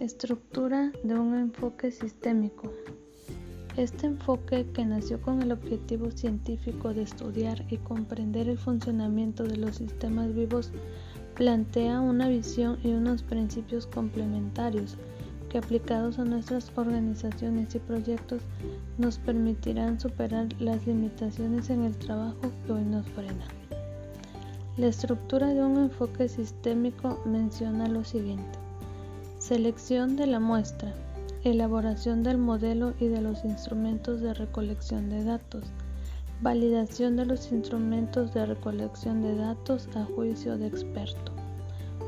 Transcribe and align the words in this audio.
Estructura 0.00 0.92
de 1.02 1.18
un 1.18 1.34
enfoque 1.34 1.90
sistémico. 1.90 2.72
Este 3.76 4.06
enfoque, 4.06 4.64
que 4.72 4.84
nació 4.84 5.20
con 5.20 5.42
el 5.42 5.50
objetivo 5.50 6.12
científico 6.12 6.94
de 6.94 7.02
estudiar 7.02 7.64
y 7.68 7.78
comprender 7.78 8.48
el 8.48 8.58
funcionamiento 8.58 9.42
de 9.42 9.56
los 9.56 9.74
sistemas 9.74 10.32
vivos, 10.32 10.70
plantea 11.34 12.00
una 12.00 12.28
visión 12.28 12.78
y 12.84 12.92
unos 12.92 13.24
principios 13.24 13.88
complementarios 13.88 14.96
que 15.48 15.58
aplicados 15.58 16.20
a 16.20 16.24
nuestras 16.24 16.70
organizaciones 16.76 17.74
y 17.74 17.80
proyectos 17.80 18.42
nos 18.98 19.18
permitirán 19.18 19.98
superar 19.98 20.46
las 20.60 20.86
limitaciones 20.86 21.70
en 21.70 21.82
el 21.82 21.96
trabajo 21.96 22.52
que 22.64 22.72
hoy 22.72 22.84
nos 22.84 23.04
frena. 23.08 23.48
La 24.76 24.86
estructura 24.86 25.48
de 25.48 25.64
un 25.64 25.76
enfoque 25.76 26.28
sistémico 26.28 27.20
menciona 27.26 27.88
lo 27.88 28.04
siguiente. 28.04 28.67
Selección 29.48 30.16
de 30.16 30.26
la 30.26 30.40
muestra, 30.40 30.92
elaboración 31.42 32.22
del 32.22 32.36
modelo 32.36 32.92
y 33.00 33.08
de 33.08 33.22
los 33.22 33.46
instrumentos 33.46 34.20
de 34.20 34.34
recolección 34.34 35.08
de 35.08 35.24
datos, 35.24 35.64
validación 36.42 37.16
de 37.16 37.24
los 37.24 37.50
instrumentos 37.50 38.34
de 38.34 38.44
recolección 38.44 39.22
de 39.22 39.34
datos 39.36 39.88
a 39.96 40.04
juicio 40.04 40.58
de 40.58 40.66
experto, 40.66 41.32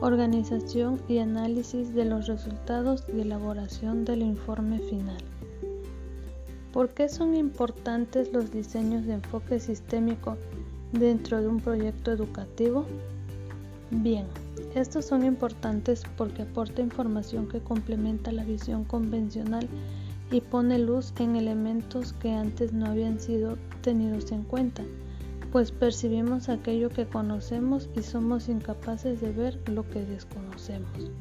organización 0.00 0.98
y 1.08 1.18
análisis 1.18 1.92
de 1.92 2.06
los 2.06 2.26
resultados 2.26 3.04
y 3.14 3.20
elaboración 3.20 4.06
del 4.06 4.22
informe 4.22 4.78
final. 4.78 5.22
¿Por 6.72 6.88
qué 6.88 7.10
son 7.10 7.34
importantes 7.34 8.32
los 8.32 8.50
diseños 8.50 9.04
de 9.04 9.12
enfoque 9.12 9.60
sistémico 9.60 10.38
dentro 10.92 11.42
de 11.42 11.48
un 11.48 11.60
proyecto 11.60 12.12
educativo? 12.12 12.86
Bien, 13.90 14.26
estos 14.74 15.04
son 15.04 15.24
importantes 15.24 16.02
porque 16.16 16.42
aporta 16.42 16.82
información 16.82 17.48
que 17.48 17.60
complementa 17.60 18.32
la 18.32 18.44
visión 18.44 18.84
convencional 18.84 19.68
y 20.30 20.40
pone 20.40 20.78
luz 20.80 21.12
en 21.20 21.36
elementos 21.36 22.12
que 22.12 22.32
antes 22.32 22.72
no 22.72 22.86
habían 22.86 23.20
sido 23.20 23.56
tenidos 23.82 24.32
en 24.32 24.42
cuenta, 24.42 24.82
pues 25.52 25.70
percibimos 25.70 26.48
aquello 26.48 26.90
que 26.90 27.06
conocemos 27.06 27.88
y 27.96 28.02
somos 28.02 28.48
incapaces 28.48 29.20
de 29.20 29.30
ver 29.30 29.60
lo 29.70 29.88
que 29.88 30.04
desconocemos. 30.04 31.12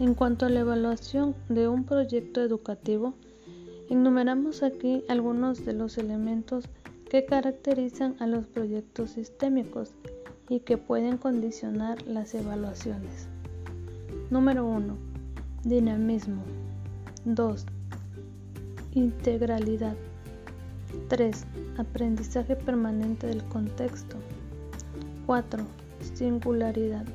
En 0.00 0.14
cuanto 0.14 0.46
a 0.46 0.48
la 0.48 0.60
evaluación 0.60 1.36
de 1.48 1.68
un 1.68 1.84
proyecto 1.84 2.40
educativo, 2.40 3.14
enumeramos 3.88 4.64
aquí 4.64 5.04
algunos 5.08 5.64
de 5.64 5.74
los 5.74 5.98
elementos 5.98 6.64
que 7.08 7.24
caracterizan 7.24 8.16
a 8.18 8.26
los 8.26 8.46
proyectos 8.46 9.10
sistémicos 9.10 9.94
y 10.50 10.60
que 10.60 10.76
pueden 10.76 11.16
condicionar 11.16 12.02
las 12.02 12.34
evaluaciones. 12.34 13.28
Número 14.30 14.66
1. 14.66 14.96
Dinamismo. 15.62 16.42
2. 17.24 17.66
Integralidad. 18.92 19.94
3. 21.08 21.46
Aprendizaje 21.78 22.56
permanente 22.56 23.28
del 23.28 23.44
contexto. 23.44 24.16
4. 25.26 25.62
Singularidad. 26.14 27.06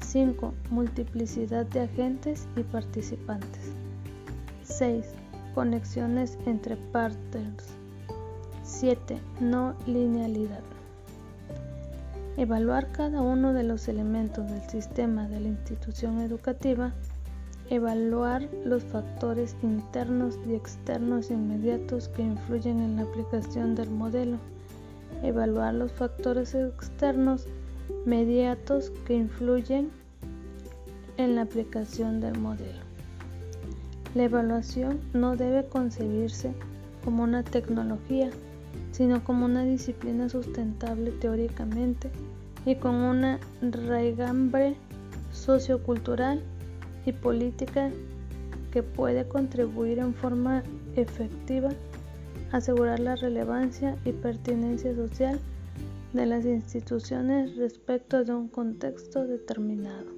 5. 0.00 0.54
Multiplicidad 0.70 1.66
de 1.66 1.80
agentes 1.80 2.46
y 2.54 2.62
participantes. 2.62 3.72
6. 4.62 5.06
Conexiones 5.56 6.38
entre 6.46 6.76
partners. 6.76 7.64
7. 8.62 9.18
No 9.40 9.74
linealidad. 9.86 10.62
Evaluar 12.38 12.92
cada 12.92 13.20
uno 13.20 13.52
de 13.52 13.64
los 13.64 13.88
elementos 13.88 14.48
del 14.48 14.62
sistema 14.62 15.26
de 15.26 15.40
la 15.40 15.48
institución 15.48 16.20
educativa. 16.20 16.92
Evaluar 17.68 18.48
los 18.64 18.84
factores 18.84 19.56
internos 19.60 20.38
y 20.46 20.54
externos 20.54 21.32
inmediatos 21.32 22.06
que 22.06 22.22
influyen 22.22 22.78
en 22.78 22.94
la 22.94 23.02
aplicación 23.02 23.74
del 23.74 23.90
modelo. 23.90 24.38
Evaluar 25.24 25.74
los 25.74 25.90
factores 25.90 26.54
externos 26.54 27.48
mediatos 28.06 28.92
que 29.04 29.14
influyen 29.14 29.90
en 31.16 31.34
la 31.34 31.42
aplicación 31.42 32.20
del 32.20 32.38
modelo. 32.38 32.84
La 34.14 34.22
evaluación 34.22 35.00
no 35.12 35.34
debe 35.34 35.66
concebirse 35.66 36.52
como 37.04 37.24
una 37.24 37.42
tecnología, 37.42 38.30
sino 38.92 39.22
como 39.24 39.44
una 39.44 39.64
disciplina 39.64 40.28
sustentable 40.28 41.10
teóricamente 41.12 42.10
y 42.64 42.76
con 42.76 42.94
una 42.94 43.38
raigambre 43.60 44.76
sociocultural 45.32 46.42
y 47.06 47.12
política 47.12 47.90
que 48.72 48.82
puede 48.82 49.26
contribuir 49.26 49.98
en 49.98 50.14
forma 50.14 50.62
efectiva 50.96 51.70
a 52.52 52.58
asegurar 52.58 53.00
la 53.00 53.16
relevancia 53.16 53.96
y 54.04 54.12
pertinencia 54.12 54.94
social 54.94 55.38
de 56.12 56.26
las 56.26 56.44
instituciones 56.44 57.56
respecto 57.56 58.24
de 58.24 58.34
un 58.34 58.48
contexto 58.48 59.26
determinado. 59.26 60.17